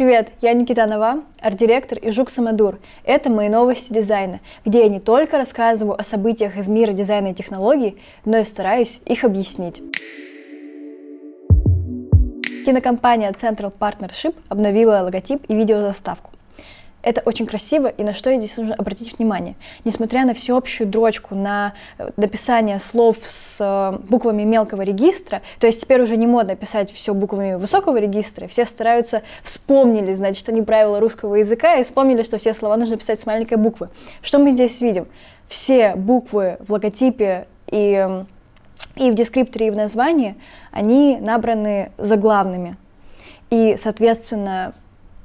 [0.00, 2.78] Привет, я Никита Нова, арт-директор и Жук Самодур.
[3.04, 7.34] Это мои новости дизайна, где я не только рассказываю о событиях из мира дизайна и
[7.34, 9.82] технологий, но и стараюсь их объяснить.
[12.64, 16.30] Кинокомпания Central Partnership обновила логотип и видеозаставку.
[17.02, 19.54] Это очень красиво, и на что здесь нужно обратить внимание.
[19.84, 25.80] Несмотря на всеобщую дрочку, на э, написание слов с э, буквами мелкого регистра, то есть
[25.80, 31.00] теперь уже не модно писать все буквами высокого регистра, все стараются, вспомнили, значит, они правила
[31.00, 33.88] русского языка и вспомнили, что все слова нужно писать с маленькой буквы.
[34.20, 35.08] Что мы здесь видим?
[35.48, 38.24] Все буквы в логотипе и,
[38.96, 40.36] и в дескрипторе, и в названии,
[40.70, 42.76] они набраны заглавными.
[43.48, 44.74] И, соответственно,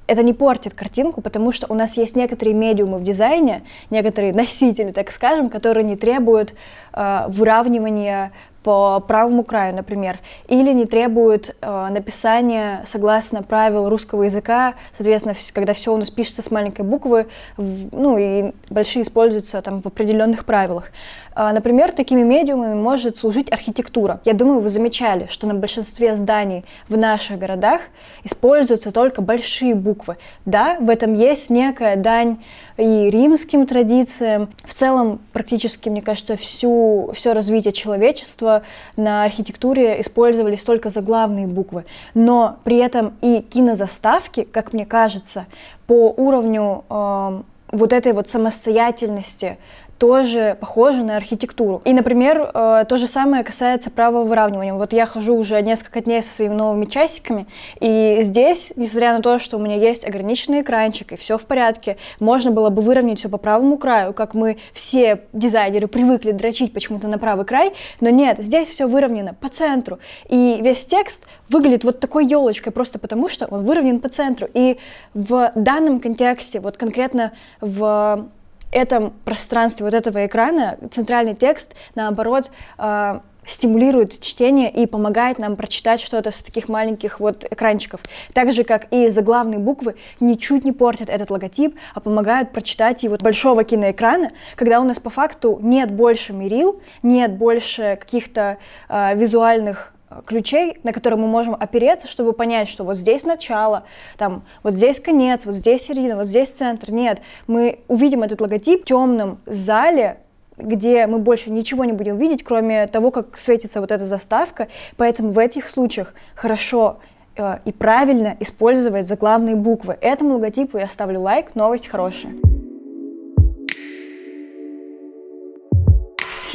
[0.08, 4.92] это не портит картинку, потому что у нас есть некоторые медиумы в дизайне, некоторые носители,
[4.92, 6.54] так скажем, которые не требуют
[6.94, 8.32] э, выравнивания
[8.66, 15.74] по правому краю, например, или не требуют э, написания согласно правил русского языка, соответственно, когда
[15.76, 20.46] все у нас пишется с маленькой буквы, в, ну и большие используются там в определенных
[20.46, 20.90] правилах.
[21.36, 24.20] Э, например, такими медиумами может служить архитектура.
[24.26, 27.82] Я думаю, вы замечали, что на большинстве зданий в наших городах
[28.24, 30.18] используются только большие буквы.
[30.46, 32.38] Да, в этом есть некая дань
[32.78, 34.50] и римским традициям.
[34.64, 38.55] В целом, практически, мне кажется, всю, все развитие человечества
[38.96, 45.46] на архитектуре использовались только заглавные буквы, но при этом и кинозаставки, как мне кажется,
[45.88, 49.58] по уровню э, вот этой вот самостоятельности
[49.98, 51.82] тоже похожи на архитектуру.
[51.86, 54.74] И, например, э, то же самое касается правого выравнивания.
[54.74, 57.48] Вот я хожу уже несколько дней со своими новыми часиками,
[57.80, 61.98] и здесь, несмотря на то, что у меня есть ограниченный экранчик, и все в порядке,
[62.20, 67.08] можно было бы выровнять все по правому краю, как мы все дизайнеры привыкли дрочить почему-то
[67.08, 70.00] на правый край, но нет, здесь все выровнено по центру.
[70.30, 74.48] И весь текст выглядит вот такой елочкой, просто потому что он выровнен по центру.
[74.54, 74.78] И
[75.14, 78.28] в данном контексте, вот конкретно в
[78.76, 86.02] этом пространстве вот этого экрана центральный текст, наоборот, э, стимулирует чтение и помогает нам прочитать
[86.02, 88.02] что-то с таких маленьких вот экранчиков.
[88.34, 93.16] Так же, как и заглавные буквы ничуть не портят этот логотип, а помогают прочитать его
[93.18, 98.58] большого киноэкрана, когда у нас по факту нет больше мерил, нет больше каких-то
[98.90, 99.95] э, визуальных
[100.26, 103.84] ключей, на которые мы можем опереться, чтобы понять, что вот здесь начало,
[104.18, 106.92] там, вот здесь конец, вот здесь середина, вот здесь центр.
[106.92, 110.18] Нет, мы увидим этот логотип в темном зале,
[110.58, 114.68] где мы больше ничего не будем видеть, кроме того, как светится вот эта заставка.
[114.98, 117.00] Поэтому в этих случаях хорошо
[117.36, 119.98] э, и правильно использовать заглавные буквы.
[120.00, 122.34] Этому логотипу я ставлю лайк, новость хорошая.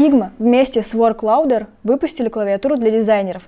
[0.01, 3.43] Figma вместе с WorkLouder выпустили клавиатуру для дизайнеров.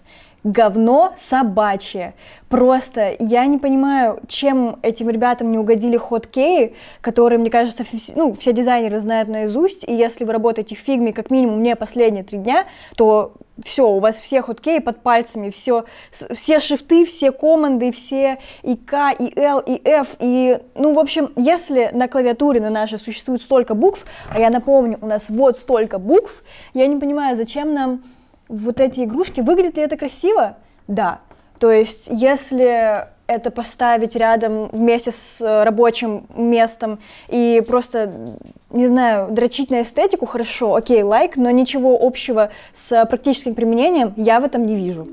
[0.44, 2.14] Говно собачье.
[2.48, 7.84] Просто я не понимаю, чем этим ребятам не угодили хоткеи, которые, мне кажется,
[8.16, 12.24] ну, все дизайнеры знают наизусть, и если вы работаете в фигме как минимум не последние
[12.24, 12.66] три дня,
[12.96, 18.76] то все, у вас все хоткеи под пальцами, все, все шифты, все команды, все и
[18.76, 23.42] К, и Л, и F, и, ну, в общем, если на клавиатуре на нашей существует
[23.42, 26.42] столько букв, а я напомню, у нас вот столько букв,
[26.74, 28.02] я не понимаю, зачем нам
[28.52, 30.58] вот эти игрушки, выглядит ли это красиво?
[30.86, 31.20] Да,
[31.58, 36.98] то есть, если это поставить рядом вместе с э, рабочим местом
[37.28, 38.36] и просто,
[38.70, 44.40] не знаю, дрочить на эстетику, хорошо, окей, лайк, но ничего общего с практическим применением я
[44.40, 45.08] в этом не вижу.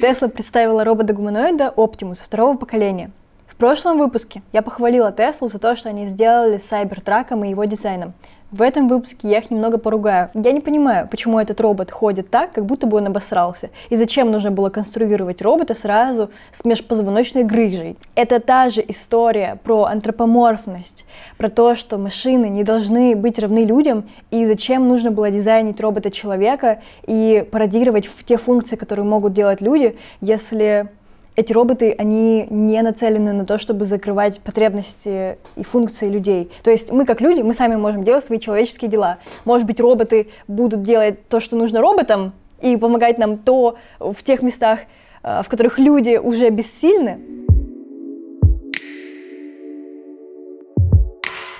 [0.00, 3.10] Тесла представила робота-гуманоида Optimus второго поколения.
[3.46, 7.64] В прошлом выпуске я похвалила Теслу за то, что они сделали с Сайбертраком и его
[7.64, 8.14] дизайном.
[8.52, 10.28] В этом выпуске я их немного поругаю.
[10.34, 13.70] Я не понимаю, почему этот робот ходит так, как будто бы он обосрался.
[13.88, 17.96] И зачем нужно было конструировать робота сразу с межпозвоночной грыжей.
[18.14, 21.06] Это та же история про антропоморфность,
[21.38, 26.80] про то, что машины не должны быть равны людям, и зачем нужно было дизайнить робота-человека
[27.06, 30.90] и пародировать в те функции, которые могут делать люди, если
[31.34, 36.50] эти роботы, они не нацелены на то, чтобы закрывать потребности и функции людей.
[36.62, 39.18] То есть мы как люди, мы сами можем делать свои человеческие дела.
[39.44, 44.42] Может быть, роботы будут делать то, что нужно роботам, и помогать нам то в тех
[44.42, 44.80] местах,
[45.22, 47.18] э, в которых люди уже бессильны.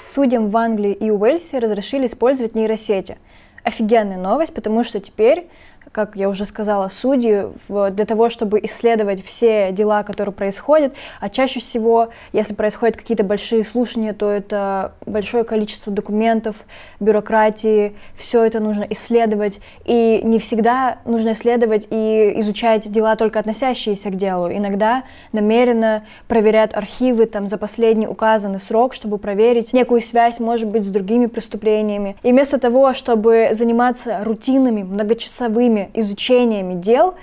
[0.06, 3.19] Судьям в Англии и Уэльсе разрешили использовать нейросети.
[3.64, 5.48] Офигенная новость, потому что теперь
[5.92, 10.94] как я уже сказала, судьи для того, чтобы исследовать все дела, которые происходят.
[11.20, 16.56] А чаще всего, если происходят какие-то большие слушания, то это большое количество документов,
[16.98, 19.60] бюрократии, все это нужно исследовать.
[19.84, 24.50] И не всегда нужно исследовать и изучать дела, только относящиеся к делу.
[24.50, 30.84] Иногда намеренно проверяют архивы там, за последний указанный срок, чтобы проверить некую связь, может быть,
[30.84, 32.16] с другими преступлениями.
[32.22, 37.14] И вместо того, чтобы заниматься рутинными, многочасовыми изучениями дел,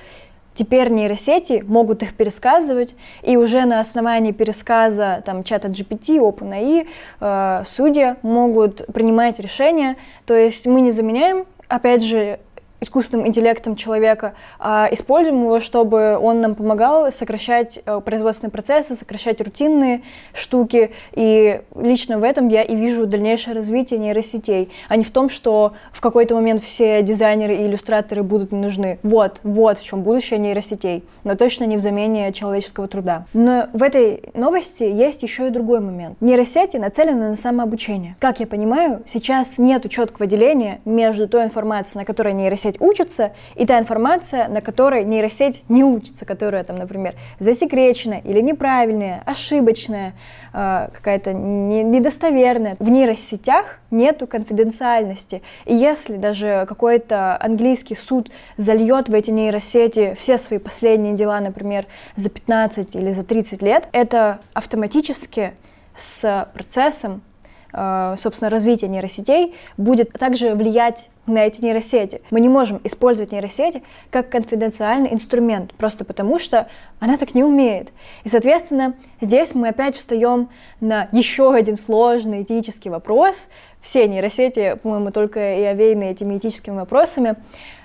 [0.54, 6.88] теперь нейросети могут их пересказывать, и уже на основании пересказа там, чата GPT, OpenAI,
[7.22, 9.96] э, судьи могут принимать решения.
[10.26, 12.40] То есть мы не заменяем, опять же,
[12.82, 19.42] искусственным интеллектом человека, а используем его, чтобы он нам помогал сокращать э, производственные процессы, сокращать
[19.42, 20.02] рутинные
[20.34, 20.92] штуки.
[21.14, 25.74] И лично в этом я и вижу дальнейшее развитие нейросетей, а не в том, что
[25.92, 29.00] в какой-то момент все дизайнеры и иллюстраторы будут не нужны.
[29.04, 33.26] Вот, вот в чем будущее нейросетей, но точно не в замене человеческого труда.
[33.34, 36.20] Но в этой новости есть еще и другой момент.
[36.22, 38.16] Нейросети нацелены на самообучение.
[38.20, 43.34] Как я понимаю, сейчас нет четкого деления между той информацией, на которой нейросеть нейросеть учится,
[43.56, 50.14] и та информация, на которой нейросеть не учится, которая там, например, засекречена или неправильная, ошибочная,
[50.54, 52.76] э, какая-то не, недостоверная.
[52.80, 55.42] В нейросетях нету конфиденциальности.
[55.66, 61.86] И если даже какой-то английский суд зальет в эти нейросети все свои последние дела, например,
[62.16, 65.54] за 15 или за 30 лет, это автоматически
[65.96, 67.22] с процессом
[67.72, 72.22] собственно, развитие нейросетей будет также влиять на эти нейросети.
[72.32, 76.68] Мы не можем использовать нейросети как конфиденциальный инструмент, просто потому что
[77.00, 77.90] она так не умеет.
[78.24, 80.50] И, соответственно, здесь мы опять встаем
[80.82, 83.50] на еще один сложный этический вопрос.
[83.82, 87.36] Все нейросети, по-моему, только и овеяны этими этическими вопросами.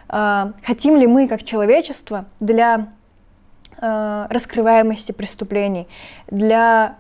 [0.09, 2.89] Э, хотим ли мы, как человечество, для
[3.81, 5.87] э, раскрываемости преступлений,
[6.31, 6.97] для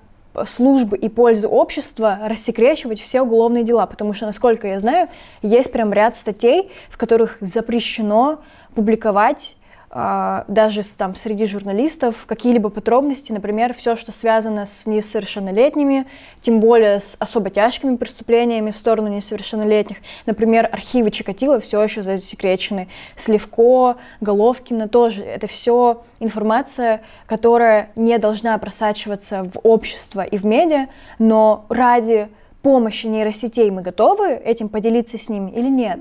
[0.47, 5.09] службы и пользу общества рассекречивать все уголовные дела, потому что, насколько я знаю,
[5.43, 8.41] есть прям ряд статей, в которых запрещено
[8.75, 9.57] публиковать
[9.95, 16.07] даже там среди журналистов какие-либо подробности, например, все, что связано с несовершеннолетними,
[16.41, 19.99] тем более с особо тяжкими преступлениями в сторону несовершеннолетних.
[20.27, 25.23] Например, архивы Чикатило все еще засекречены, Сливко, Головкина тоже.
[25.23, 30.89] Это все информация, которая не должна просачиваться в общество и в медиа,
[31.21, 32.29] но ради
[32.63, 36.01] помощи нейросетей мы готовы этим поделиться с ними или нет?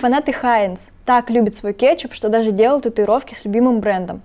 [0.00, 4.20] Фанаты Хайнс так любят свой кетчуп, что даже делают татуировки с любимым брендом.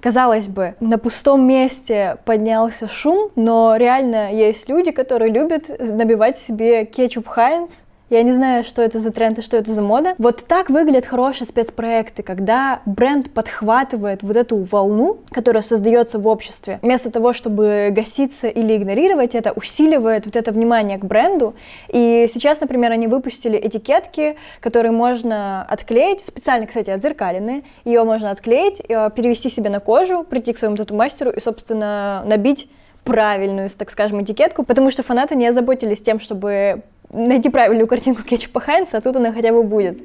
[0.00, 6.86] Казалось бы, на пустом месте поднялся шум, но реально есть люди, которые любят набивать себе
[6.86, 7.84] кетчуп Хайнс
[8.14, 10.14] я не знаю, что это за тренд и что это за мода.
[10.18, 16.78] Вот так выглядят хорошие спецпроекты, когда бренд подхватывает вот эту волну, которая создается в обществе.
[16.82, 21.54] Вместо того, чтобы гаситься или игнорировать это, усиливает вот это внимание к бренду.
[21.88, 27.64] И сейчас, например, они выпустили этикетки, которые можно отклеить, специально, кстати, отзеркаленные.
[27.84, 32.68] Ее можно отклеить, э, перевести себе на кожу, прийти к своему тату-мастеру и, собственно, набить
[33.02, 36.82] правильную, так скажем, этикетку, потому что фанаты не озаботились тем, чтобы
[37.14, 40.02] найти правильную картинку кетчупа Хайнца, а тут она хотя бы будет.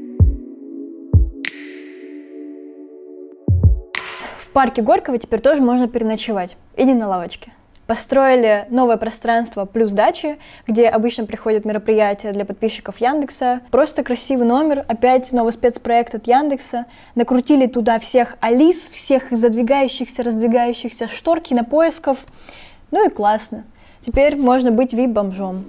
[4.39, 6.55] В парке Горького теперь тоже можно переночевать.
[6.75, 7.53] Иди на лавочке.
[7.85, 13.61] Построили новое пространство плюс дачи, где обычно приходят мероприятия для подписчиков Яндекса.
[13.71, 16.85] Просто красивый номер, опять новый спецпроект от Яндекса.
[17.15, 22.19] Накрутили туда всех Алис, всех задвигающихся, раздвигающихся шторки на поисков.
[22.91, 23.63] Ну и классно.
[24.01, 25.63] Теперь можно быть вип-бомжом.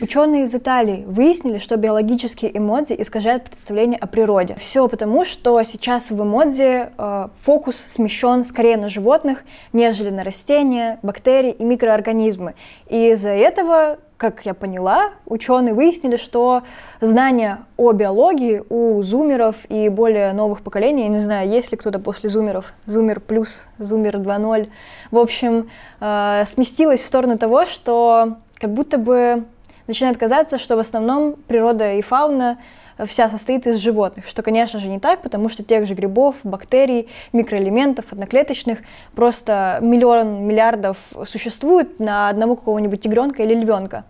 [0.00, 4.54] Ученые из Италии выяснили, что биологические эмодзи искажают представление о природе.
[4.56, 11.00] Все потому, что сейчас в эмодзи э, фокус смещен скорее на животных, нежели на растения,
[11.02, 12.54] бактерии и микроорганизмы.
[12.88, 16.64] И из-за этого как я поняла, ученые выяснили, что
[17.00, 22.00] знания о биологии у зумеров и более новых поколений, я не знаю, есть ли кто-то
[22.00, 24.70] после зумеров, зумер плюс, зумер 2.0,
[25.12, 29.44] в общем, э, сместилось в сторону того, что как будто бы
[29.88, 32.58] начинает казаться, что в основном природа и фауна
[33.06, 37.08] вся состоит из животных, что, конечно же, не так, потому что тех же грибов, бактерий,
[37.32, 38.80] микроэлементов, одноклеточных
[39.14, 44.04] просто миллион миллиардов существует на одного какого-нибудь тигренка или львенка.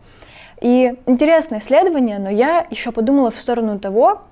[0.61, 4.23] И интересное исследование, но я еще подумала в сторону того,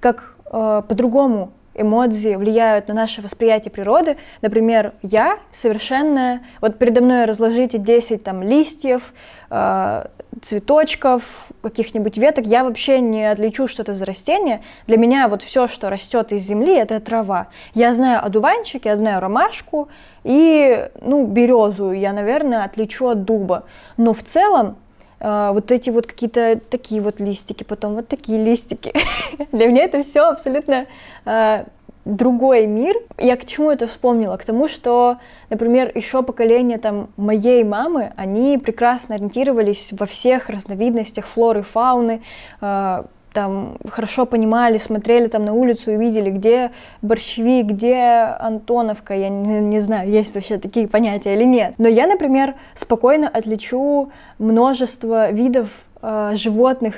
[0.00, 4.16] как э, по-другому эмодзи влияют на наше восприятие природы.
[4.42, 6.42] Например, я совершенно...
[6.60, 9.12] Вот передо мной разложите 10 там листьев,
[9.50, 10.06] э,
[10.42, 14.62] цветочков, каких-нибудь веток, я вообще не отличу, что это за растение.
[14.86, 17.48] Для меня вот все, что растет из земли, это трава.
[17.74, 19.88] Я знаю одуванчик, я знаю ромашку
[20.24, 23.64] и, ну, березу я, наверное, отличу от дуба.
[23.96, 24.76] Но в целом
[25.18, 28.92] вот эти вот какие-то такие вот листики, потом вот такие листики.
[29.52, 30.86] Для меня это все абсолютно
[31.24, 31.66] uh,
[32.06, 32.96] другой мир.
[33.18, 34.36] Я к чему это вспомнила?
[34.36, 35.18] К тому, что,
[35.50, 42.22] например, еще поколение там моей мамы, они прекрасно ориентировались во всех разновидностях флоры, фауны,
[42.60, 46.70] uh, там хорошо понимали, смотрели там на улицу и видели, где
[47.02, 47.94] борщевик, где
[48.40, 51.74] Антоновка, я не, не знаю, есть вообще такие понятия или нет.
[51.76, 55.68] Но я, например, спокойно отличу множество видов
[56.00, 56.94] э, животных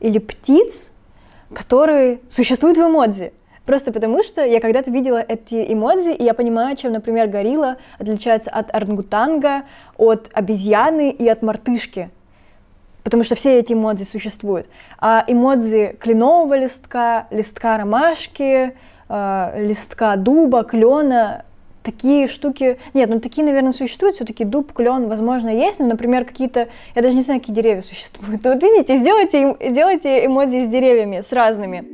[0.00, 0.92] или птиц,
[1.52, 3.34] которые существуют в эмодзи.
[3.66, 8.48] Просто потому, что я когда-то видела эти эмодзи, и я понимаю, чем, например, горилла отличается
[8.48, 9.64] от орангутанга,
[9.98, 12.08] от обезьяны и от мартышки
[13.04, 14.68] потому что все эти эмодзи существуют.
[14.98, 18.74] А эмодзи кленового листка, листка ромашки,
[19.08, 21.44] э, листка дуба, клена,
[21.82, 22.78] такие штуки...
[22.94, 26.68] Нет, ну такие, наверное, существуют, все-таки дуб, клен, возможно, есть, но, например, какие-то...
[26.94, 28.44] Я даже не знаю, какие деревья существуют.
[28.52, 31.84] Вот видите, сделайте, сделайте эмодзи с деревьями, с разными.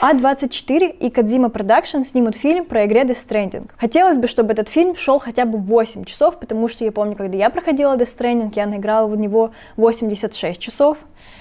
[0.00, 3.70] A24 и Kojima Productions снимут фильм про игре Death Stranding.
[3.76, 7.36] Хотелось бы, чтобы этот фильм шел хотя бы 8 часов, потому что я помню, когда
[7.36, 10.96] я проходила Death Stranding, я наиграла в него 86 часов.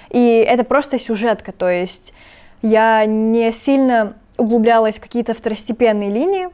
[0.10, 2.14] И это просто сюжетка, то есть
[2.62, 6.50] я не сильно углублялась в какие-то второстепенные линии,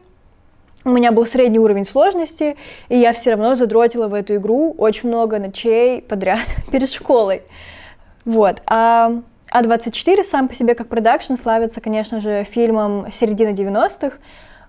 [0.84, 2.56] у меня был средний уровень сложности,
[2.90, 7.42] и я все равно задротила в эту игру очень много ночей подряд перед школой.
[8.24, 8.62] Вот.
[8.68, 9.22] А
[9.56, 14.18] а24 сам по себе как продакшн славится, конечно же, фильмом середины 90-х,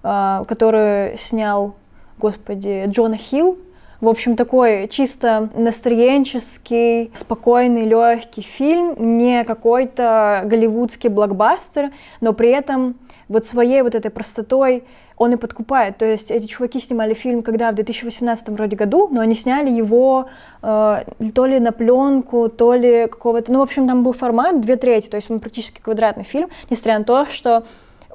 [0.02, 1.74] а, который снял,
[2.18, 3.58] господи, Джона Хилл.
[4.00, 11.90] В общем, такой чисто настроенческий, спокойный, легкий фильм, не какой-то голливудский блокбастер,
[12.20, 12.96] но при этом
[13.28, 14.84] вот своей вот этой простотой
[15.16, 15.98] он и подкупает.
[15.98, 20.28] То есть эти чуваки снимали фильм когда в 2018 вроде году, но они сняли его
[20.62, 21.04] э,
[21.34, 23.52] то ли на пленку, то ли какого-то...
[23.52, 26.98] Ну, в общем, там был формат две трети, то есть он практически квадратный фильм, несмотря
[26.98, 27.64] на то, что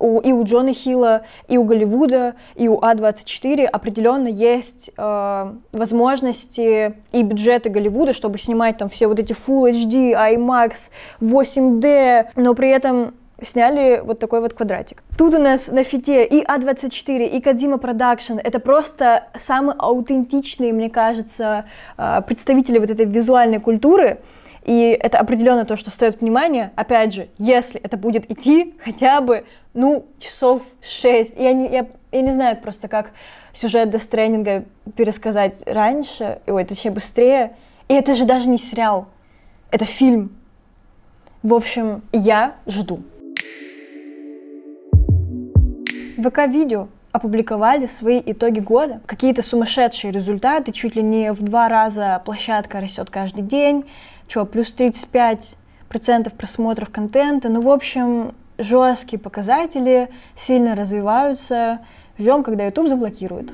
[0.02, 6.96] у, и у Джона Хилла, и у Голливуда, и у А24 определенно есть э, возможности
[7.12, 10.92] и бюджеты Голливуда, чтобы снимать там все вот эти Full HD, IMAX,
[11.22, 15.04] 8D, но при этом сняли вот такой вот квадратик.
[15.18, 18.38] Тут у нас на фите и A24, и Kojima Productions.
[18.38, 21.66] Это просто самые аутентичные, мне кажется,
[21.98, 24.20] а, представители вот этой визуальной культуры.
[24.64, 26.72] И это определенно то, что стоит внимания.
[26.76, 31.40] Опять же, если это будет идти хотя бы, ну, часов 6.
[31.40, 33.12] Я не, я, я не знаю просто, как
[33.54, 37.56] сюжет до тренинга пересказать раньше, ой, точнее быстрее.
[37.88, 39.08] И это же даже не сериал,
[39.72, 40.36] это фильм.
[41.44, 43.02] В общем, я жду.
[46.22, 49.02] ВК-видео опубликовали свои итоги года.
[49.06, 53.86] Какие-то сумасшедшие результаты, чуть ли не в два раза площадка растет каждый день,
[54.28, 55.58] что, плюс 35
[55.90, 57.50] процентов просмотров контента.
[57.50, 61.80] Ну, в общем, жесткие показатели, сильно развиваются.
[62.18, 63.52] Ждем, когда YouTube заблокирует.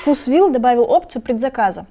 [0.00, 1.84] Вкусвилл добавил опцию предзаказа.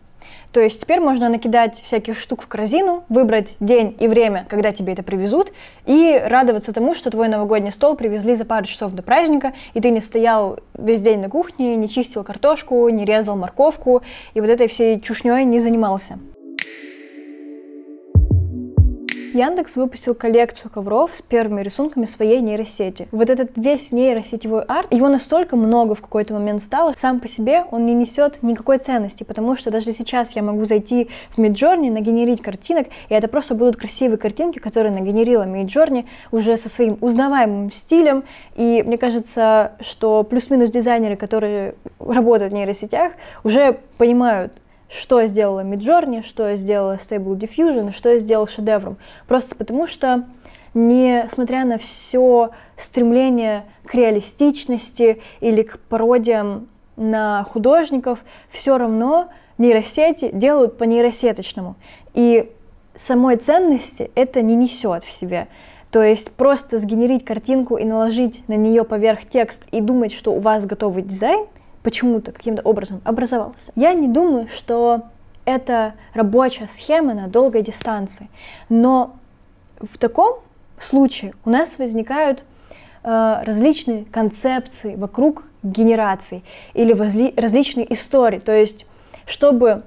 [0.52, 4.94] То есть теперь можно накидать всяких штук в корзину, выбрать день и время, когда тебе
[4.94, 5.52] это привезут,
[5.86, 9.90] и радоваться тому, что твой новогодний стол привезли за пару часов до праздника, и ты
[9.90, 14.02] не стоял весь день на кухне, не чистил картошку, не резал морковку,
[14.34, 16.18] и вот этой всей чушней не занимался.
[19.38, 23.08] Яндекс выпустил коллекцию ковров с первыми рисунками своей нейросети.
[23.12, 27.64] Вот этот весь нейросетевой арт, его настолько много в какой-то момент стало, сам по себе
[27.70, 32.42] он не несет никакой ценности, потому что даже сейчас я могу зайти в Midjourney, нагенерить
[32.42, 38.24] картинок, и это просто будут красивые картинки, которые нагенерила Midjourney уже со своим узнаваемым стилем,
[38.56, 43.12] и мне кажется, что плюс-минус дизайнеры, которые работают в нейросетях,
[43.44, 44.52] уже понимают,
[44.90, 48.98] что сделала Midjourney, что сделала Stable Diffusion, что сделал шедевром.
[49.28, 50.26] Просто потому что,
[50.74, 60.78] несмотря на все стремление к реалистичности или к пародиям на художников, все равно нейросети делают
[60.78, 61.76] по нейросеточному.
[62.14, 62.52] И
[62.96, 65.48] самой ценности это не несет в себе.
[65.92, 70.40] То есть просто сгенерить картинку и наложить на нее поверх текст и думать, что у
[70.40, 71.48] вас готовый дизайн,
[71.88, 73.72] почему-то, каким-то образом образовался.
[73.78, 75.04] Я не думаю, что
[75.46, 78.28] это рабочая схема на долгой дистанции.
[78.68, 79.16] Но
[79.80, 80.40] в таком
[80.78, 82.44] случае у нас возникают
[83.04, 88.40] э, различные концепции вокруг генераций или возли, различные истории.
[88.40, 88.86] То есть,
[89.26, 89.84] чтобы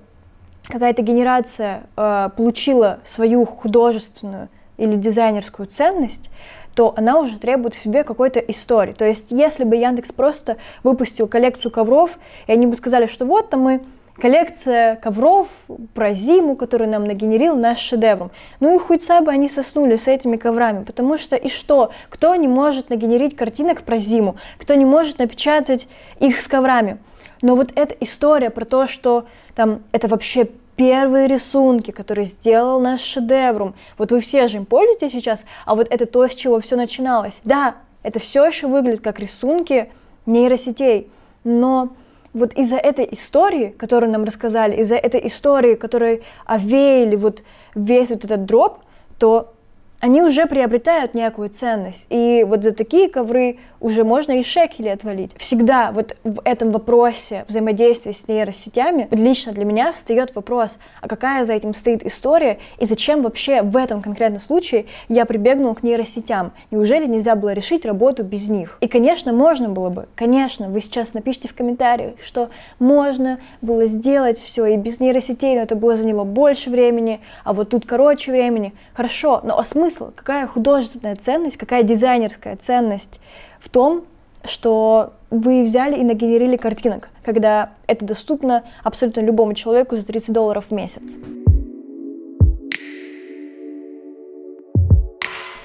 [0.68, 4.48] какая-то генерация э, получила свою художественную
[4.80, 6.30] или дизайнерскую ценность,
[6.74, 8.92] то она уже требует в себе какой-то истории.
[8.92, 13.50] То есть, если бы Яндекс просто выпустил коллекцию ковров, и они бы сказали, что вот
[13.50, 13.82] там мы
[14.20, 15.48] коллекция ковров
[15.94, 18.30] про зиму, которую нам нагенерил наш шедевр.
[18.60, 21.90] Ну и хоть бы они соснули с этими коврами, потому что и что?
[22.08, 24.36] Кто не может нагенерить картинок про зиму?
[24.58, 26.98] Кто не может напечатать их с коврами?
[27.42, 30.48] Но вот эта история про то, что там это вообще
[30.80, 33.74] первые рисунки, которые сделал наш шедевром.
[33.98, 37.42] Вот вы все же им пользуетесь сейчас, а вот это то, с чего все начиналось.
[37.44, 39.92] Да, это все еще выглядит как рисунки
[40.24, 41.10] нейросетей,
[41.44, 41.90] но
[42.32, 47.42] вот из-за этой истории, которую нам рассказали, из-за этой истории, которой овеяли вот
[47.74, 48.78] весь вот этот дроп,
[49.18, 49.52] то
[50.00, 52.06] они уже приобретают некую ценность.
[52.08, 55.34] И вот за такие ковры уже можно и шекели отвалить.
[55.36, 61.44] Всегда вот в этом вопросе взаимодействия с нейросетями лично для меня встает вопрос, а какая
[61.44, 66.52] за этим стоит история и зачем вообще в этом конкретном случае я прибегнул к нейросетям?
[66.70, 68.76] Неужели нельзя было решить работу без них?
[68.80, 74.38] И, конечно, можно было бы, конечно, вы сейчас напишите в комментариях, что можно было сделать
[74.38, 78.74] все и без нейросетей, но это было заняло больше времени, а вот тут короче времени.
[78.94, 83.20] Хорошо, но а смысл какая художественная ценность, какая дизайнерская ценность
[83.60, 84.04] в том,
[84.44, 90.66] что вы взяли и нагенерили картинок, когда это доступно абсолютно любому человеку за 30 долларов
[90.70, 91.18] в месяц.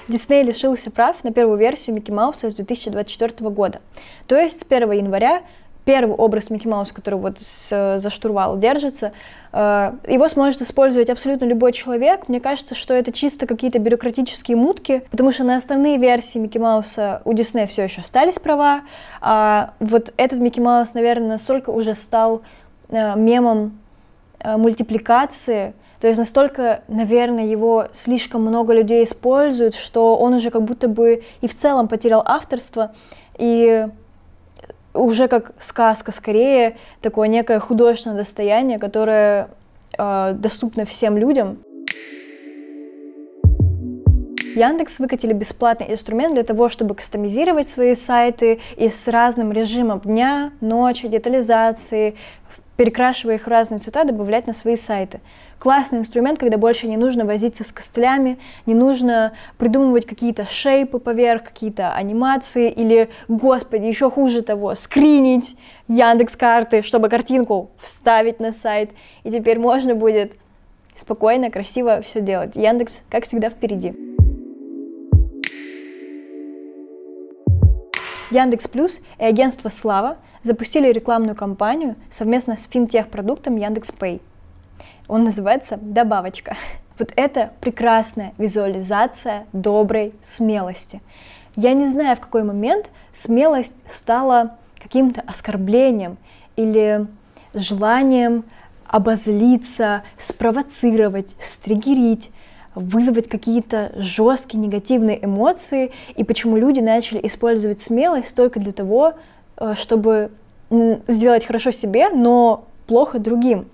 [0.08, 3.80] Дисней лишился прав на первую версию Микки Мауса с 2024 года.
[4.28, 5.42] То есть с 1 января
[5.86, 9.12] первый образ Микки Мауса, который вот с, за штурвал держится,
[9.52, 12.28] э, его сможет использовать абсолютно любой человек.
[12.28, 17.22] Мне кажется, что это чисто какие-то бюрократические мутки, потому что на основные версии Микки Мауса
[17.24, 18.82] у Диснея все еще остались права,
[19.20, 22.42] а вот этот Микки Маус, наверное, настолько уже стал
[22.88, 23.78] э, мемом
[24.40, 30.62] э, мультипликации, то есть настолько, наверное, его слишком много людей используют, что он уже как
[30.62, 32.92] будто бы и в целом потерял авторство.
[33.38, 33.86] И
[34.96, 39.48] уже как сказка, скорее такое некое художественное достояние, которое
[39.96, 41.58] э, доступно всем людям.
[44.56, 50.50] Яндекс выкатили бесплатный инструмент для того, чтобы кастомизировать свои сайты и с разным режимом дня,
[50.62, 52.16] ночи, детализации,
[52.76, 55.20] перекрашивая их в разные цвета, добавлять на свои сайты.
[55.58, 61.44] Классный инструмент, когда больше не нужно возиться с костылями, не нужно придумывать какие-то шейпы поверх,
[61.44, 65.56] какие-то анимации или, господи, еще хуже того, скринить
[65.88, 68.90] Яндекс карты, чтобы картинку вставить на сайт.
[69.24, 70.34] И теперь можно будет
[70.94, 72.56] спокойно, красиво все делать.
[72.56, 73.94] Яндекс, как всегда, впереди.
[78.30, 84.20] Яндекс Плюс и агентство Слава запустили рекламную кампанию совместно с финтех-продуктом Яндекс Пэй.
[85.08, 86.56] Он называется «Добавочка».
[86.98, 91.02] Вот это прекрасная визуализация доброй смелости.
[91.54, 96.16] Я не знаю, в какой момент смелость стала каким-то оскорблением
[96.56, 97.06] или
[97.52, 98.44] желанием
[98.86, 102.30] обозлиться, спровоцировать, стригерить,
[102.74, 109.14] вызвать какие-то жесткие негативные эмоции, и почему люди начали использовать смелость только для того,
[109.74, 110.30] чтобы
[111.06, 113.66] сделать хорошо себе, но плохо другим.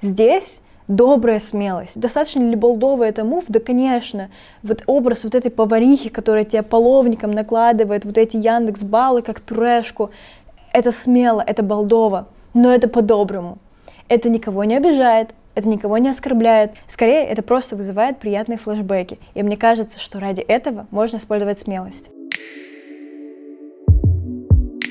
[0.00, 1.98] Здесь добрая смелость.
[1.98, 3.44] Достаточно ли болдовый это мув?
[3.48, 4.30] Да, конечно.
[4.62, 10.10] Вот образ вот этой поварихи, которая тебя половником накладывает, вот эти Яндекс баллы, как пюрешку,
[10.72, 13.58] это смело, это болдово, но это по-доброму.
[14.08, 16.72] Это никого не обижает, это никого не оскорбляет.
[16.86, 19.18] Скорее, это просто вызывает приятные флешбеки.
[19.34, 22.08] И мне кажется, что ради этого можно использовать смелость.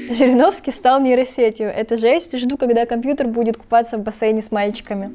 [0.09, 1.67] Жириновский стал нейросетью.
[1.67, 2.37] Это жесть.
[2.37, 5.11] Жду, когда компьютер будет купаться в бассейне с мальчиками.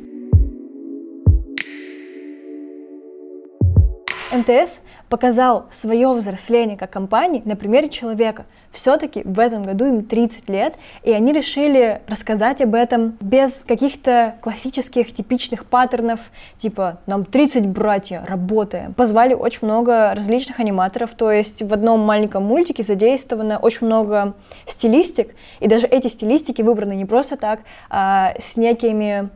[4.32, 8.46] МТС показал свое взросление как компании на примере человека.
[8.72, 14.36] Все-таки в этом году им 30 лет, и они решили рассказать об этом без каких-то
[14.40, 16.20] классических типичных паттернов,
[16.56, 18.94] типа «нам 30, братья, работаем».
[18.94, 24.34] Позвали очень много различных аниматоров, то есть в одном маленьком мультике задействовано очень много
[24.66, 29.30] стилистик, и даже эти стилистики выбраны не просто так, а с некими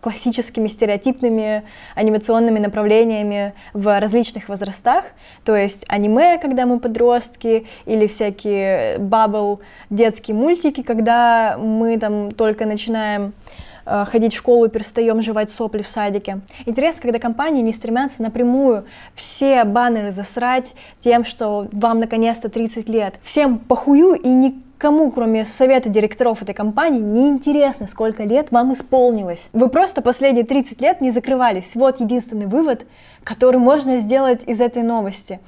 [0.00, 1.64] классическими стереотипными
[1.94, 5.04] анимационными направлениями в различных возрастах,
[5.44, 9.60] то есть аниме, когда мы подростки, или всякие бабл
[9.90, 13.67] детские мультики, когда мы там только начинаем э,
[14.06, 16.40] ходить в школу и перестаем жевать сопли в садике.
[16.66, 23.20] Интересно, когда компании не стремятся напрямую все баннеры засрать тем, что вам наконец-то 30 лет.
[23.22, 28.74] Всем похую и не Кому, кроме совета директоров этой компании, не интересно, сколько лет вам
[28.74, 29.50] исполнилось.
[29.52, 31.72] Вы просто последние 30 лет не закрывались.
[31.74, 32.86] Вот единственный вывод,
[33.24, 35.40] который можно сделать из этой новости.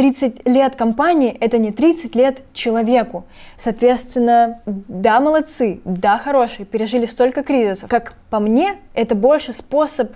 [0.00, 3.26] 30 лет компании– это не 30 лет человеку.
[3.58, 7.90] Соответственно, да, молодцы, да, хорошие, пережили столько кризисов.
[7.90, 10.12] Как по мне, это больше способ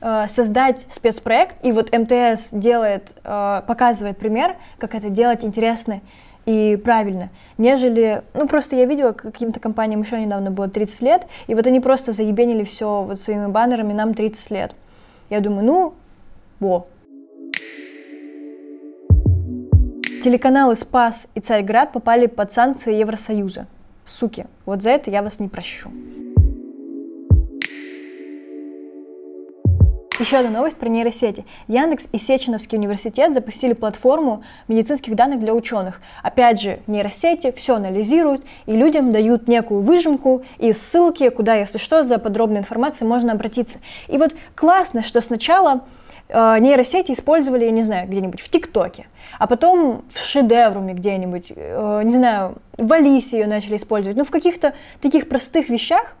[0.00, 6.00] э, создать спецпроект, и вот МТС делает, э, показывает пример, как это делать интересно
[6.46, 11.54] и правильно, нежели, ну просто я видела, каким-то компаниям еще недавно было 30 лет, и
[11.54, 14.74] вот они просто заебенили все вот своими баннерами, нам 30 лет.
[15.28, 15.94] Я думаю, ну,
[16.60, 16.86] во.
[20.22, 23.66] Телеканалы «Спас» и «Царьград» попали под санкции Евросоюза.
[24.04, 25.90] Суки, вот за это я вас не прощу.
[30.18, 31.44] Еще одна новость про нейросети.
[31.68, 36.00] Яндекс и Сеченовский университет запустили платформу медицинских данных для ученых.
[36.24, 42.02] Опять же, нейросети все анализируют и людям дают некую выжимку и ссылки, куда, если что,
[42.02, 43.78] за подробной информацией можно обратиться.
[44.08, 45.82] И вот классно, что сначала
[46.28, 49.06] э, нейросети использовали, я не знаю, где-нибудь в ТикТоке,
[49.38, 54.30] а потом в шедевруме где-нибудь, э, не знаю, в Алисе ее начали использовать, ну в
[54.30, 56.14] каких-то таких простых вещах,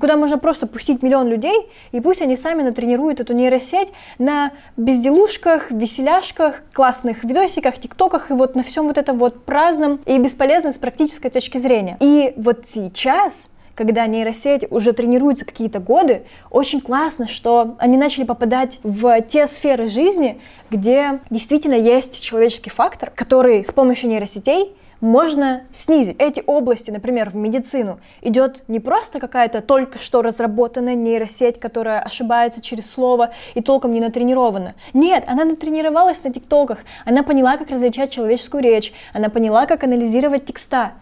[0.00, 5.70] куда можно просто пустить миллион людей, и пусть они сами натренируют эту нейросеть на безделушках,
[5.70, 10.78] веселяшках, классных видосиках, тиктоках и вот на всем вот этом вот праздном и бесполезном с
[10.78, 11.96] практической точки зрения.
[12.00, 18.80] И вот сейчас когда нейросеть уже тренируется какие-то годы, очень классно, что они начали попадать
[18.82, 26.16] в те сферы жизни, где действительно есть человеческий фактор, который с помощью нейросетей можно снизить.
[26.20, 32.62] Эти области, например, в медицину, идет не просто какая-то только что разработанная нейросеть, которая ошибается
[32.62, 34.74] через слово и толком не натренирована.
[34.94, 40.46] Нет, она натренировалась на тиктоках, она поняла, как различать человеческую речь, она поняла, как анализировать
[40.46, 40.92] текста.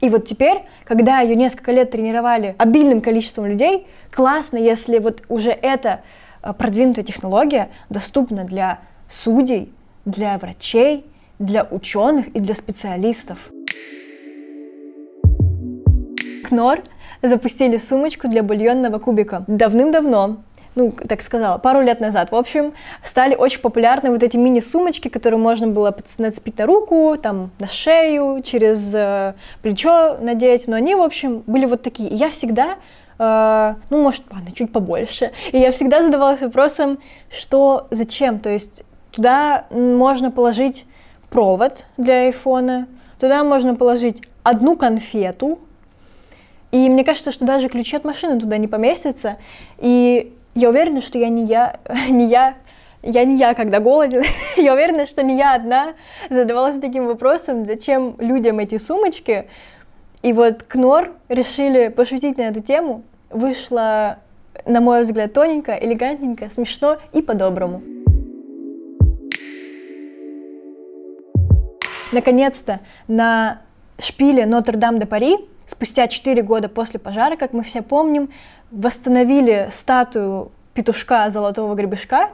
[0.00, 5.50] И вот теперь, когда ее несколько лет тренировали обильным количеством людей, классно, если вот уже
[5.50, 6.02] эта
[6.42, 9.72] э, продвинутая технология доступна для судей,
[10.04, 11.04] для врачей,
[11.38, 13.50] для ученых и для специалистов.
[16.44, 16.82] Кнор
[17.22, 19.44] запустили сумочку для бульонного кубика.
[19.46, 20.38] Давным-давно
[20.76, 25.40] ну, так сказала, пару лет назад, в общем, стали очень популярны вот эти мини-сумочки, которые
[25.40, 31.00] можно было нацепить на руку, там, на шею, через э, плечо надеть, но они, в
[31.00, 32.10] общем, были вот такие.
[32.10, 32.76] И я всегда,
[33.18, 36.98] э, ну, может, ладно, чуть побольше, и я всегда задавалась вопросом,
[37.30, 40.84] что, зачем, то есть туда можно положить
[41.30, 42.86] провод для айфона,
[43.18, 45.58] туда можно положить одну конфету,
[46.70, 49.38] и мне кажется, что даже ключи от машины туда не поместятся,
[49.78, 52.56] и я уверена, что я не я, не я,
[53.02, 54.24] я не я, когда голоден.
[54.56, 55.94] я уверена, что не я одна
[56.30, 59.48] задавалась таким вопросом, зачем людям эти сумочки.
[60.22, 63.02] И вот Кнор решили пошутить на эту тему.
[63.30, 64.18] Вышло,
[64.64, 67.82] на мой взгляд, тоненько, элегантненько, смешно и по-доброму.
[72.12, 73.60] Наконец-то на
[73.98, 75.36] шпиле Нотр-Дам-де-Пари
[75.66, 78.30] спустя 4 года после пожара, как мы все помним,
[78.70, 82.30] восстановили статую петушка золотого гребешка.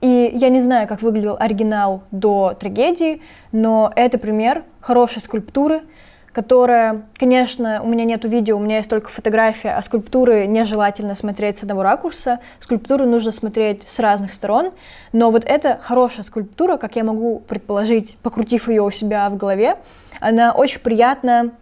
[0.00, 5.82] И я не знаю, как выглядел оригинал до трагедии, но это пример хорошей скульптуры–
[6.34, 11.58] которая, конечно, у меня нет видео, у меня есть только фотография, а скульптуры нежелательно смотреть
[11.58, 14.72] с одного ракурса, скульптуры нужно смотреть с разных сторон,
[15.12, 19.76] но вот эта хорошая скульптура, как я могу предположить, покрутив ее у себя в голове,
[20.20, 21.52] она очень приятно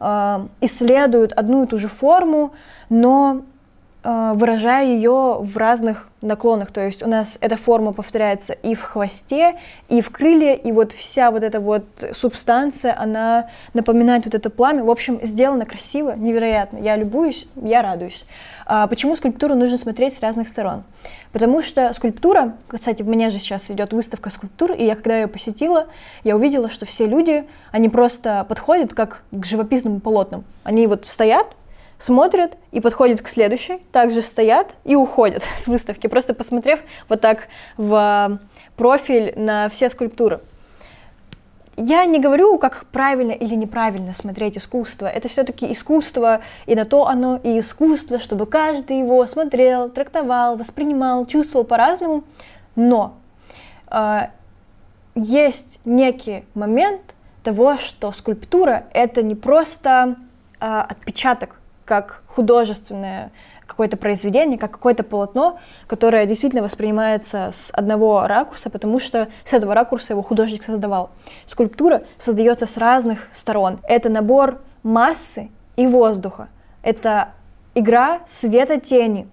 [0.00, 2.52] э, исследует одну и ту же форму,
[2.88, 3.42] но
[4.02, 6.70] выражая ее в разных наклонах.
[6.70, 9.58] То есть у нас эта форма повторяется и в хвосте,
[9.88, 11.84] и в крылья, и вот вся вот эта вот
[12.14, 14.84] субстанция, она напоминает вот это пламя.
[14.84, 16.78] В общем, сделано красиво, невероятно.
[16.78, 18.24] Я любуюсь, я радуюсь.
[18.66, 20.84] А почему скульптуру нужно смотреть с разных сторон?
[21.32, 25.26] Потому что скульптура, кстати, в меня же сейчас идет выставка скульптур, и я когда ее
[25.26, 25.86] посетила,
[26.24, 30.44] я увидела, что все люди, они просто подходят как к живописным полотнам.
[30.64, 31.46] Они вот стоят,
[32.00, 37.46] смотрят и подходят к следующей, также стоят и уходят с выставки, просто посмотрев вот так
[37.76, 38.38] в а,
[38.76, 40.40] профиль на все скульптуры.
[41.76, 45.06] Я не говорю, как правильно или неправильно смотреть искусство.
[45.06, 51.24] Это все-таки искусство, и на то оно и искусство, чтобы каждый его смотрел, трактовал, воспринимал,
[51.24, 52.24] чувствовал по-разному.
[52.76, 53.14] Но
[53.90, 54.28] э,
[55.14, 60.16] есть некий момент того, что скульптура это не просто
[60.60, 61.59] э, отпечаток
[61.90, 63.32] как художественное,
[63.66, 69.74] какое-то произведение, как какое-то полотно, которое действительно воспринимается с одного ракурса, потому что с этого
[69.74, 71.10] ракурса его художник создавал.
[71.46, 73.80] Скульптура создается с разных сторон.
[73.82, 76.46] Это набор массы и воздуха.
[76.82, 77.30] Это
[77.74, 79.26] игра света-тени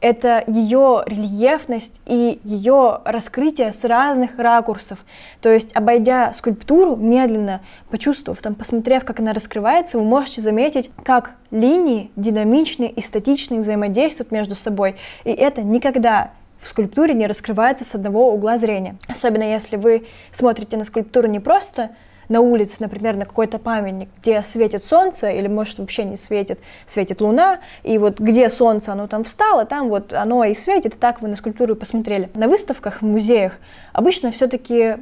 [0.00, 5.04] это ее рельефность и ее раскрытие с разных ракурсов.
[5.40, 11.32] То есть, обойдя скульптуру медленно, почувствовав, там, посмотрев, как она раскрывается, вы можете заметить, как
[11.50, 14.96] линии динамичные и статичные взаимодействуют между собой.
[15.24, 18.96] И это никогда в скульптуре не раскрывается с одного угла зрения.
[19.08, 21.90] Особенно если вы смотрите на скульптуру не просто
[22.28, 27.20] на улице, например, на какой-то памятник, где светит солнце, или, может, вообще не светит, светит
[27.20, 31.22] луна, и вот где солнце, оно там встало, там вот оно и светит, и так
[31.22, 32.30] вы на скульптуру посмотрели.
[32.34, 33.58] На выставках, в музеях
[33.92, 34.96] обычно все-таки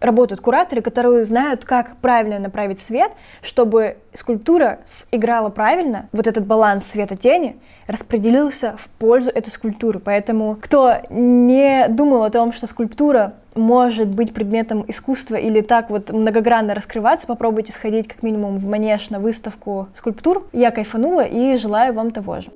[0.00, 6.86] работают кураторы, которые знают, как правильно направить свет, чтобы скульптура играла правильно, вот этот баланс
[6.86, 9.98] света-тени распределился в пользу этой скульптуры.
[9.98, 16.10] Поэтому кто не думал о том, что скульптура может быть предметом искусства или так вот
[16.10, 20.48] многогранно раскрываться, попробуйте сходить как минимум в Манеж на выставку скульптур.
[20.52, 22.50] Я кайфанула и желаю вам того же.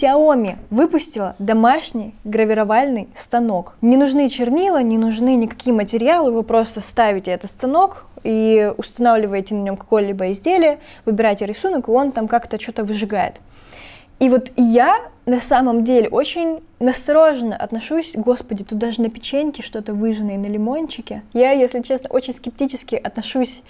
[0.00, 3.74] Xiaomi выпустила домашний гравировальный станок.
[3.80, 9.62] Не нужны чернила, не нужны никакие материалы, вы просто ставите этот станок и устанавливаете на
[9.62, 13.40] нем какое-либо изделие, выбираете рисунок, и он там как-то что-то выжигает.
[14.20, 19.94] И вот я на самом деле очень настороженно отношусь, господи, тут даже на печеньке что-то
[19.94, 21.22] выжженное, на лимончике.
[21.32, 23.62] Я, если честно, очень скептически отношусь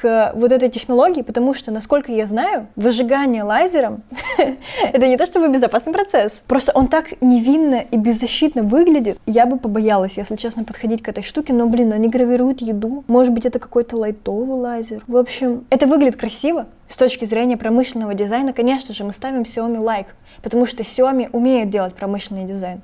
[0.00, 4.02] к вот этой технологии, потому что, насколько я знаю, выжигание лазером
[4.82, 6.32] это не то чтобы безопасный процесс.
[6.46, 9.18] Просто он так невинно и беззащитно выглядит.
[9.26, 13.04] Я бы побоялась, если честно, подходить к этой штуке, но, блин, они гравируют еду.
[13.08, 15.02] Может быть, это какой-то лайтовый лазер.
[15.06, 16.66] В общем, это выглядит красиво.
[16.88, 21.70] С точки зрения промышленного дизайна, конечно же, мы ставим Xiaomi лайк, потому что Xiaomi умеет
[21.70, 22.80] делать промышленный дизайн.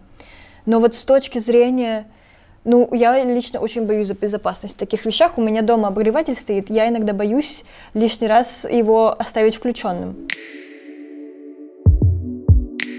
[0.66, 2.06] Но вот с точки зрения
[2.64, 5.36] ну, я лично очень боюсь за безопасность в таких вещах.
[5.36, 10.28] У меня дома обогреватель стоит, я иногда боюсь лишний раз его оставить включенным.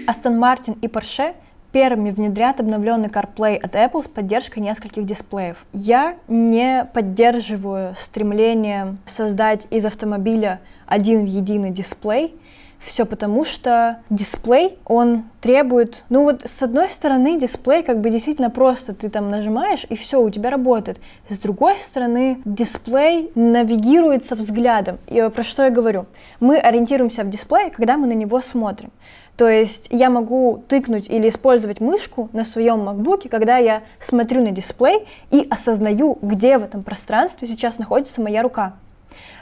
[0.06, 1.34] Aston Martin и Porsche
[1.72, 5.56] первыми внедрят обновленный CarPlay от Apple с поддержкой нескольких дисплеев.
[5.72, 12.36] Я не поддерживаю стремление создать из автомобиля один единый дисплей,
[12.84, 18.50] все потому, что дисплей, он требует, ну вот с одной стороны дисплей как бы действительно
[18.50, 20.98] просто ты там нажимаешь и все, у тебя работает.
[21.28, 24.98] С другой стороны дисплей навигируется взглядом.
[25.06, 26.06] И про что я говорю?
[26.40, 28.90] Мы ориентируемся в дисплей, когда мы на него смотрим.
[29.36, 34.52] То есть я могу тыкнуть или использовать мышку на своем MacBook, когда я смотрю на
[34.52, 38.74] дисплей и осознаю, где в этом пространстве сейчас находится моя рука.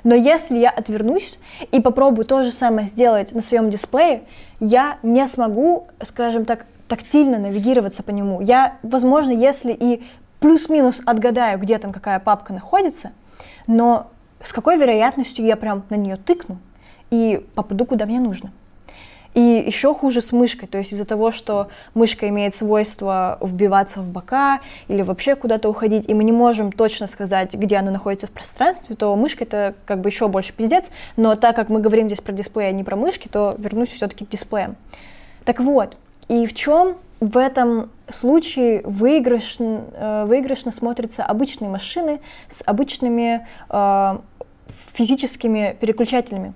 [0.04, 1.38] Но если я отвернусь
[1.70, 4.22] и попробую то же самое сделать на своем дисплее,
[4.60, 8.40] я не смогу, скажем так, тактильно навигироваться по нему.
[8.40, 10.02] Я, возможно, если и
[10.40, 13.12] плюс-минус отгадаю, где там какая папка находится,
[13.66, 14.10] но
[14.42, 16.58] с какой вероятностью я прям на нее тыкну
[17.10, 18.50] и попаду куда мне нужно.
[19.34, 24.08] И еще хуже с мышкой, то есть из-за того, что мышка имеет свойство вбиваться в
[24.08, 28.30] бока или вообще куда-то уходить, и мы не можем точно сказать, где она находится в
[28.30, 32.20] пространстве, то мышка это как бы еще больше пиздец, но так как мы говорим здесь
[32.20, 34.76] про дисплей, а не про мышки, то вернусь все-таки к дисплеям.
[35.46, 35.96] Так вот,
[36.28, 44.18] и в чем в этом случае выигрышно, э, выигрышно смотрятся обычные машины с обычными э,
[44.92, 46.52] физическими переключателями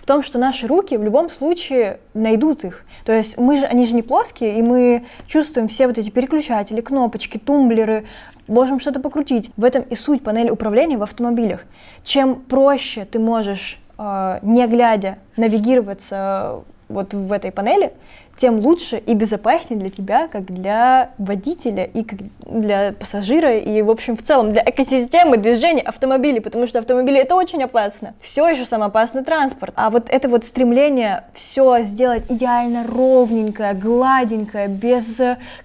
[0.00, 2.84] в том, что наши руки в любом случае найдут их.
[3.04, 6.80] То есть мы же, они же не плоские, и мы чувствуем все вот эти переключатели,
[6.80, 8.06] кнопочки, тумблеры,
[8.48, 9.50] можем что-то покрутить.
[9.56, 11.64] В этом и суть панели управления в автомобилях.
[12.04, 17.92] Чем проще ты можешь, э, не глядя, навигироваться вот в этой панели,
[18.40, 23.90] тем лучше и безопаснее для тебя, как для водителя и как для пассажира, и, в
[23.90, 28.14] общем, в целом для экосистемы движения автомобилей, потому что автомобили это очень опасно.
[28.20, 29.74] Все еще самый опасный транспорт.
[29.76, 35.20] А вот это вот стремление все сделать идеально ровненькое, гладенькое, без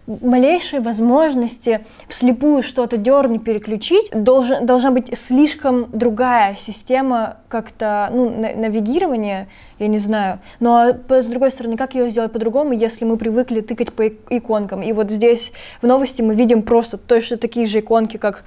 [0.06, 9.48] малейшей возможности вслепую что-то дернуть, переключить, должен, должна быть слишком другая система как-то, ну, навигирования,
[9.80, 10.40] я не знаю.
[10.60, 14.82] Но а с другой стороны, как ее сделать по-другому, если мы привыкли тыкать по иконкам?
[14.82, 18.44] И вот здесь в новости мы видим просто точно такие же иконки, как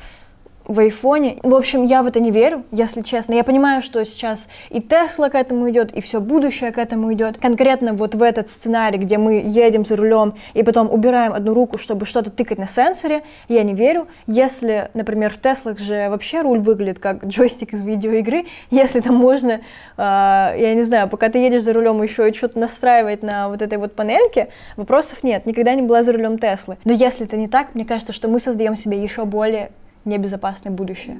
[0.68, 1.38] в айфоне.
[1.42, 3.32] В общем, я в это не верю, если честно.
[3.32, 7.38] Я понимаю, что сейчас и Тесла к этому идет, и все будущее к этому идет.
[7.38, 11.78] Конкретно вот в этот сценарий, где мы едем за рулем и потом убираем одну руку,
[11.78, 14.08] чтобы что-то тыкать на сенсоре, я не верю.
[14.26, 19.52] Если, например, в Теслах же вообще руль выглядит как джойстик из видеоигры, если там можно,
[19.52, 19.60] э,
[19.96, 23.78] я не знаю, пока ты едешь за рулем еще и что-то настраивать на вот этой
[23.78, 25.46] вот панельке, вопросов нет.
[25.46, 26.76] Никогда не была за рулем Теслы.
[26.84, 29.70] Но если это не так, мне кажется, что мы создаем себе еще более
[30.04, 31.18] небезопасное будущее.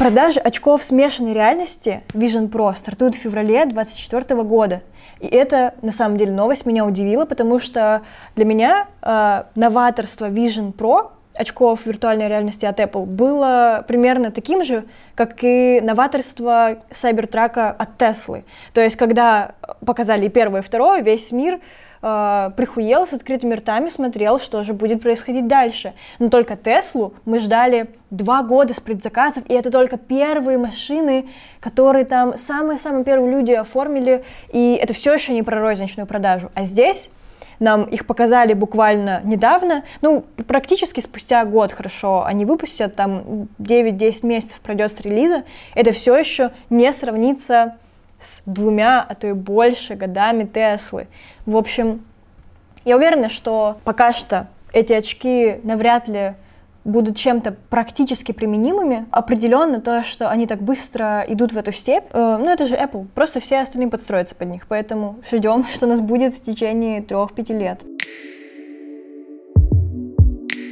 [0.00, 4.80] Продажи очков смешанной реальности Vision Pro стартуют в феврале 2024 года.
[5.18, 8.00] И это, на самом деле, новость меня удивила, потому что
[8.34, 14.84] для меня э, новаторство Vision Pro очков виртуальной реальности от Apple было примерно таким же,
[15.14, 18.42] как и новаторство Cybertruck от Tesla.
[18.72, 19.52] То есть, когда
[19.84, 21.60] показали первое и второе, весь мир
[22.02, 25.92] э, прихуел с открытыми ртами, смотрел, что же будет происходить дальше.
[26.18, 31.28] Но только Теслу мы ждали два года с предзаказов, и это только первые машины,
[31.60, 36.50] которые там самые-самые первые люди оформили, и это все еще не про розничную продажу.
[36.54, 37.10] А здесь
[37.60, 44.60] нам их показали буквально недавно, ну, практически спустя год хорошо они выпустят, там 9-10 месяцев
[44.60, 47.76] пройдет с релиза, это все еще не сравнится
[48.20, 51.08] с двумя, а то и больше годами Теслы.
[51.46, 52.04] В общем,
[52.84, 56.34] я уверена, что пока что эти очки навряд ли
[56.84, 62.38] будут чем-то практически применимыми, определенно то, что они так быстро идут в эту степь, э,
[62.40, 66.34] ну это же Apple, просто все остальные подстроятся под них, поэтому ждем, что нас будет
[66.34, 67.80] в течение трех-пяти лет.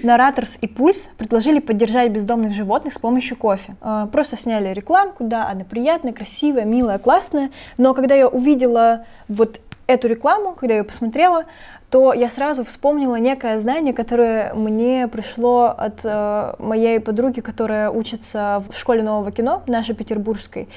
[0.03, 3.77] Narrators и Пульс предложили поддержать бездомных животных с помощью кофе.
[3.81, 9.61] Э, просто сняли рекламку, да, она приятная, красивая, милая, классная, но когда я увидела вот
[9.87, 11.45] эту рекламу, когда я ее посмотрела,
[11.91, 18.63] то я сразу вспомнила некое знание, которое мне пришло от э, моей подруги, которая учится
[18.69, 20.69] в школе нового кино, нашей петербургской.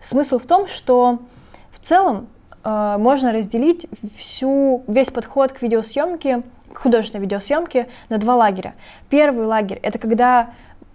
[0.00, 1.20] Смысл в том, что
[1.72, 2.28] в целом
[2.62, 3.86] э, можно разделить
[4.18, 6.42] всю, весь подход к видеосъемке,
[6.78, 8.74] художественной видеосъемке на два лагеря.
[9.10, 10.50] Первый лагерь— это когда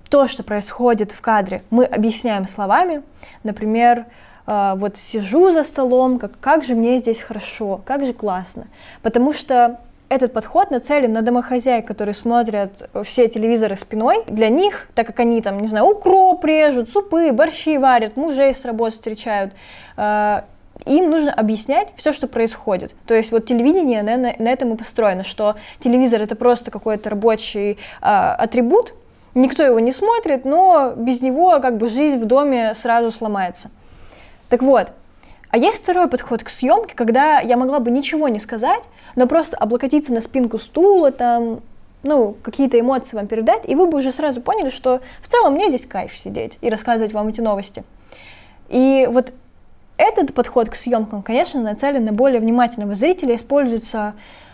[0.10, 3.02] то, что происходит в кадре, мы объясняем словами.
[3.44, 4.06] Например,
[4.46, 8.68] а, вот сижу за столом, как, как же мне здесь хорошо, как же классно.
[9.02, 14.24] Потому что этот подход нацелен на домохозяек, которые смотрят все телевизоры спиной.
[14.28, 18.64] Для них, так как они там, не знаю, укроп режут, супы, борщи варят, мужей с
[18.66, 19.54] работы встречают,
[19.98, 20.46] а,
[20.86, 22.96] им нужно объяснять все, что происходит.
[23.06, 27.10] То есть вот телевидение на, на, на этом и построено, что телевизор это просто какой-то
[27.10, 28.94] рабочий э, атрибут,
[29.36, 33.72] никто его не смотрит, но без него как бы жизнь в доме сразу сломается.
[34.50, 34.92] Так вот,
[35.50, 38.84] а есть второй подход к съемке, когда я могла бы ничего не сказать,
[39.16, 41.62] но просто облокотиться на спинку стула, там,
[42.02, 45.70] ну, какие-то эмоции вам передать, и вы бы уже сразу поняли, что в целом мне
[45.70, 47.84] здесь кайф сидеть и рассказывать вам эти новости.
[48.70, 49.32] И вот
[49.98, 54.14] этот подход к съемкам, конечно, нацелен на более внимательного зрителя, используется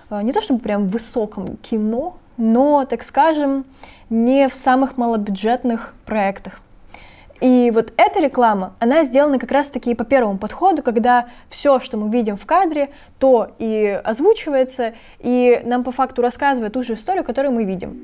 [0.09, 3.65] э, не то чтобы прям в высоком кино, но, так скажем,
[4.09, 6.59] не в самых малобюджетных проектах.
[7.41, 12.09] И вот эта реклама, она сделана как раз-таки по первому подходу, когда все, что мы
[12.09, 17.53] видим в кадре, то и озвучивается, и нам по факту рассказывает ту же историю, которую
[17.53, 18.01] мы видим.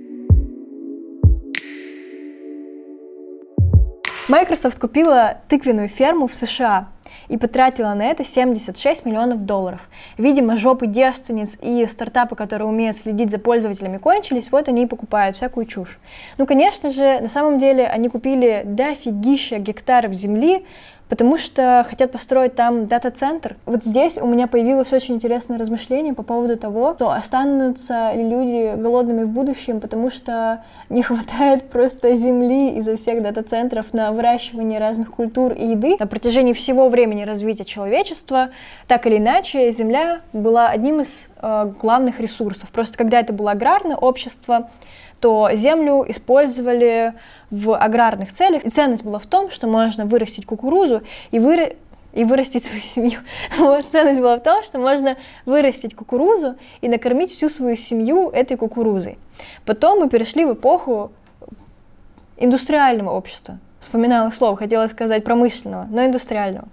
[4.30, 6.88] Microsoft купила тыквенную ферму в США
[7.28, 9.82] и потратила на это 76 миллионов долларов.
[10.18, 15.38] Видимо, жопы девственниц и стартапы, которые умеют следить за пользователями, кончились, вот они и покупают
[15.38, 15.98] всякую чушь.
[16.38, 20.66] Ну, конечно же, на самом деле они купили дофигища гектаров земли,
[21.10, 23.56] потому что хотят построить там дата-центр.
[23.66, 28.76] Вот здесь у меня появилось очень интересное размышление по поводу того, что останутся ли люди
[28.76, 35.12] голодными в будущем, потому что не хватает просто земли из-за всех дата-центров на выращивание разных
[35.12, 35.96] культур и еды.
[36.00, 38.50] На протяжении всего времени развития человечества,
[38.88, 42.70] так или иначе, земля была одним из э, главных ресурсов.
[42.72, 44.70] Просто когда это было аграрное общество,
[45.26, 47.16] то землю использовали
[47.50, 48.64] в аграрных целях.
[48.64, 51.78] И ценность была в том, что можно вырастить кукурузу и вы
[52.14, 53.22] и вырастить свою семью.
[53.58, 58.56] Вот ценность была в том, что можно вырастить кукурузу и накормить всю свою семью этой
[58.56, 59.18] кукурузой.
[59.66, 61.12] Потом мы перешли в эпоху
[62.38, 63.58] индустриального общества.
[63.80, 66.68] Вспоминала слово, хотела сказать промышленного, но индустриального.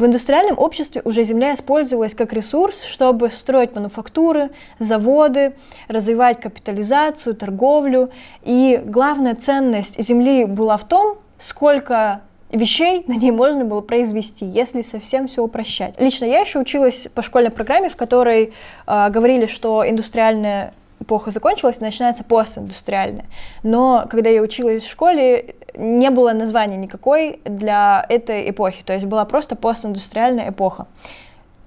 [0.00, 5.52] В индустриальном обществе уже земля использовалась как ресурс, чтобы строить мануфактуры, заводы,
[5.88, 8.08] развивать капитализацию, торговлю.
[8.42, 14.80] И главная ценность земли была в том, сколько вещей на ней можно было произвести, если
[14.80, 16.00] совсем все упрощать.
[16.00, 18.54] Лично я еще училась по школьной программе, в которой
[18.86, 23.26] э, говорили, что индустриальное эпоха закончилась, начинается постиндустриальная.
[23.62, 29.06] Но когда я училась в школе, не было названия никакой для этой эпохи, то есть
[29.06, 30.86] была просто постиндустриальная эпоха.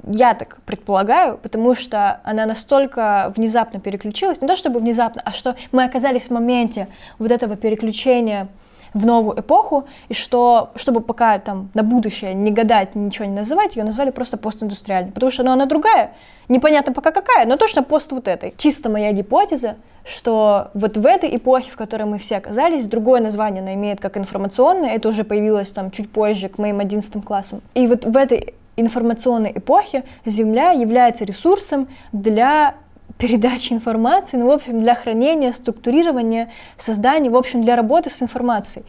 [0.05, 5.55] Я так предполагаю, потому что она настолько внезапно переключилась, не то чтобы внезапно, а что
[5.71, 6.87] мы оказались в моменте
[7.19, 8.49] вот этого переключения
[8.93, 13.75] в новую эпоху, и что, чтобы пока там на будущее не гадать, ничего не называть,
[13.75, 16.13] ее назвали просто постиндустриальной, потому что ну, она другая,
[16.47, 18.53] непонятно пока какая, но точно пост вот этой.
[18.57, 23.61] Чисто моя гипотеза, что вот в этой эпохе, в которой мы все оказались, другое название
[23.61, 27.61] она имеет как информационное, это уже появилось там чуть позже, к моим 11 классам.
[27.73, 32.75] И вот в этой информационной эпохе Земля является ресурсом для
[33.17, 38.85] передачи информации, ну, в общем, для хранения, структурирования, создания, в общем, для работы с информацией.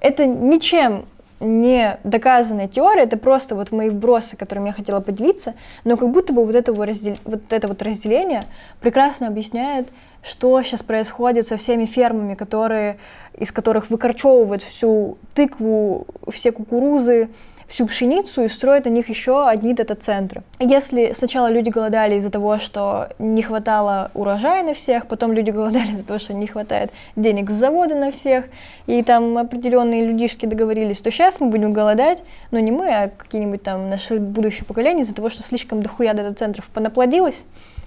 [0.00, 1.06] Это ничем
[1.40, 5.54] не доказанная теория, это просто вот мои вбросы, которыми я хотела поделиться,
[5.84, 7.16] но как будто бы вот это, раздел...
[7.24, 8.44] вот это вот разделение
[8.80, 9.88] прекрасно объясняет,
[10.22, 12.98] что сейчас происходит со всеми фермами, которые,
[13.36, 17.28] из которых выкорчевывают всю тыкву, все кукурузы,
[17.74, 20.44] всю пшеницу и строят на них еще одни дата-центры.
[20.60, 25.90] Если сначала люди голодали из-за того, что не хватало урожая на всех, потом люди голодали
[25.90, 28.44] из-за того, что не хватает денег с завода на всех,
[28.86, 32.22] и там определенные людишки договорились, что сейчас мы будем голодать,
[32.52, 36.66] но не мы, а какие-нибудь там наши будущие поколения из-за того, что слишком дохуя дата-центров
[36.66, 37.38] понаплодилось,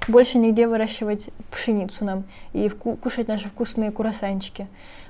[0.09, 4.67] больше нигде выращивать пшеницу нам и кушать наши вкусные курасанчики.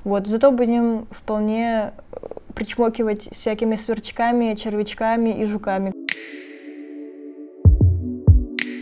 [0.07, 2.17] Вот, зато будем вполне э,
[2.55, 5.91] причмокивать всякими сверчками, червячками и жуками.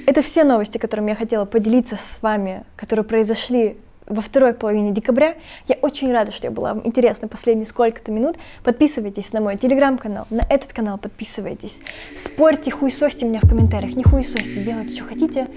[0.06, 5.34] Это все новости, которыми я хотела поделиться с вами, которые произошли во второй половине декабря.
[5.68, 8.36] Я очень рада, что я была вам интересна последние сколько-то минут.
[8.64, 11.82] Подписывайтесь на мой телеграм-канал, на этот канал подписывайтесь.
[12.16, 15.48] Спорьте, хуесосьте меня в комментариях, не хуесосьте, делайте, что хотите.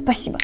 [0.00, 0.38] Спасибо.